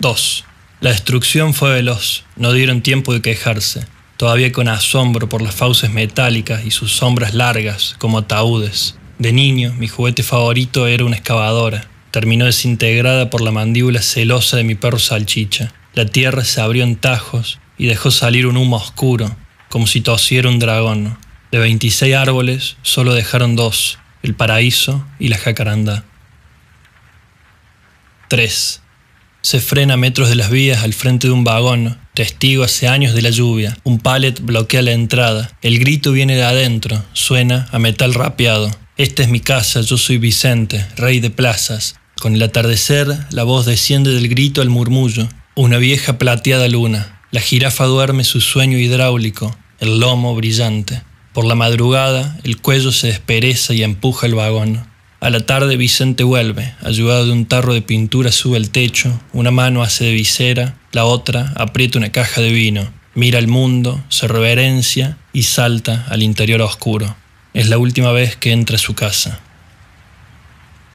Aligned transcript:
2. 0.00 0.44
La 0.80 0.90
destrucción 0.90 1.52
fue 1.52 1.74
veloz, 1.74 2.24
no 2.36 2.52
dieron 2.54 2.80
tiempo 2.80 3.12
de 3.12 3.20
quejarse, 3.20 3.86
todavía 4.16 4.50
con 4.50 4.66
asombro 4.66 5.28
por 5.28 5.42
las 5.42 5.54
fauces 5.54 5.90
metálicas 5.90 6.64
y 6.64 6.70
sus 6.70 6.92
sombras 6.92 7.34
largas 7.34 7.96
como 7.98 8.18
ataúdes. 8.18 8.96
De 9.18 9.34
niño, 9.34 9.74
mi 9.74 9.88
juguete 9.88 10.22
favorito 10.22 10.86
era 10.86 11.04
una 11.04 11.16
excavadora. 11.16 11.86
Terminó 12.12 12.46
desintegrada 12.46 13.28
por 13.28 13.42
la 13.42 13.50
mandíbula 13.50 14.00
celosa 14.00 14.56
de 14.56 14.64
mi 14.64 14.74
perro 14.74 14.98
salchicha. 14.98 15.74
La 15.92 16.06
tierra 16.06 16.44
se 16.44 16.62
abrió 16.62 16.82
en 16.82 16.96
tajos 16.96 17.60
y 17.76 17.84
dejó 17.86 18.10
salir 18.10 18.46
un 18.46 18.56
humo 18.56 18.76
oscuro, 18.76 19.36
como 19.68 19.86
si 19.86 20.00
tosiera 20.00 20.48
un 20.48 20.58
dragón. 20.58 21.18
De 21.52 21.58
26 21.58 22.16
árboles, 22.16 22.78
solo 22.80 23.12
dejaron 23.12 23.54
dos, 23.54 23.98
el 24.22 24.34
paraíso 24.34 25.06
y 25.18 25.28
la 25.28 25.36
jacaranda. 25.36 26.04
3. 28.28 28.79
Se 29.42 29.60
frena 29.60 29.94
a 29.94 29.96
metros 29.96 30.28
de 30.28 30.34
las 30.34 30.50
vías 30.50 30.84
al 30.84 30.92
frente 30.92 31.26
de 31.26 31.32
un 31.32 31.44
vagón, 31.44 31.98
testigo 32.12 32.62
hace 32.62 32.88
años 32.88 33.14
de 33.14 33.22
la 33.22 33.30
lluvia. 33.30 33.76
Un 33.84 33.98
pallet 33.98 34.38
bloquea 34.40 34.82
la 34.82 34.92
entrada. 34.92 35.50
El 35.62 35.78
grito 35.78 36.12
viene 36.12 36.36
de 36.36 36.42
adentro, 36.42 37.02
suena 37.14 37.66
a 37.72 37.78
metal 37.78 38.12
rapeado. 38.12 38.70
Esta 38.98 39.22
es 39.22 39.30
mi 39.30 39.40
casa, 39.40 39.80
yo 39.80 39.96
soy 39.96 40.18
Vicente, 40.18 40.86
rey 40.96 41.20
de 41.20 41.30
plazas. 41.30 41.94
Con 42.20 42.34
el 42.34 42.42
atardecer, 42.42 43.18
la 43.30 43.44
voz 43.44 43.64
desciende 43.64 44.12
del 44.12 44.28
grito 44.28 44.60
al 44.60 44.68
murmullo. 44.68 45.26
Una 45.54 45.78
vieja 45.78 46.18
plateada 46.18 46.68
luna. 46.68 47.22
La 47.30 47.40
jirafa 47.40 47.86
duerme 47.86 48.24
su 48.24 48.42
sueño 48.42 48.76
hidráulico, 48.76 49.56
el 49.78 50.00
lomo 50.00 50.34
brillante. 50.34 51.02
Por 51.32 51.46
la 51.46 51.54
madrugada, 51.54 52.38
el 52.44 52.60
cuello 52.60 52.92
se 52.92 53.06
despereza 53.06 53.72
y 53.72 53.84
empuja 53.84 54.26
el 54.26 54.34
vagón. 54.34 54.89
A 55.20 55.28
la 55.28 55.40
tarde 55.40 55.76
Vicente 55.76 56.24
vuelve, 56.24 56.72
ayudado 56.82 57.26
de 57.26 57.32
un 57.32 57.44
tarro 57.44 57.74
de 57.74 57.82
pintura 57.82 58.32
sube 58.32 58.56
el 58.56 58.70
techo, 58.70 59.20
una 59.34 59.50
mano 59.50 59.82
hace 59.82 60.04
de 60.06 60.12
visera, 60.12 60.78
la 60.92 61.04
otra 61.04 61.52
aprieta 61.56 61.98
una 61.98 62.10
caja 62.10 62.40
de 62.40 62.50
vino, 62.50 62.90
mira 63.14 63.38
el 63.38 63.46
mundo, 63.46 64.02
se 64.08 64.28
reverencia 64.28 65.18
y 65.34 65.42
salta 65.42 66.06
al 66.08 66.22
interior 66.22 66.62
oscuro. 66.62 67.16
Es 67.52 67.68
la 67.68 67.76
última 67.76 68.12
vez 68.12 68.34
que 68.36 68.52
entra 68.52 68.76
a 68.76 68.78
su 68.78 68.94
casa. 68.94 69.40